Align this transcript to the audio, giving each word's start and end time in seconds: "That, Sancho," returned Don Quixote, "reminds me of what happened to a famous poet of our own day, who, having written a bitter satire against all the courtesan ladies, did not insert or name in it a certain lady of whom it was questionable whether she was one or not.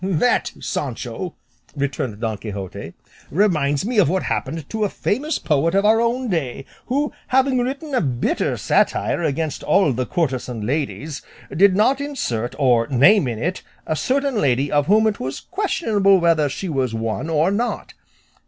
"That, 0.03 0.53
Sancho," 0.59 1.35
returned 1.75 2.19
Don 2.21 2.35
Quixote, 2.39 2.95
"reminds 3.29 3.85
me 3.85 3.99
of 3.99 4.09
what 4.09 4.23
happened 4.23 4.67
to 4.71 4.83
a 4.83 4.89
famous 4.89 5.37
poet 5.37 5.75
of 5.75 5.85
our 5.85 6.01
own 6.01 6.27
day, 6.27 6.65
who, 6.87 7.13
having 7.27 7.59
written 7.59 7.93
a 7.93 8.01
bitter 8.01 8.57
satire 8.57 9.21
against 9.21 9.61
all 9.61 9.93
the 9.93 10.07
courtesan 10.07 10.65
ladies, 10.65 11.21
did 11.55 11.75
not 11.75 12.01
insert 12.01 12.55
or 12.57 12.87
name 12.87 13.27
in 13.27 13.37
it 13.37 13.61
a 13.85 13.95
certain 13.95 14.41
lady 14.41 14.71
of 14.71 14.87
whom 14.87 15.05
it 15.05 15.19
was 15.19 15.39
questionable 15.39 16.17
whether 16.19 16.49
she 16.49 16.67
was 16.67 16.95
one 16.95 17.29
or 17.29 17.51
not. 17.51 17.93